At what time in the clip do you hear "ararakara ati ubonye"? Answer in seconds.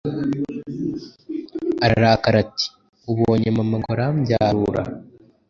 1.85-3.47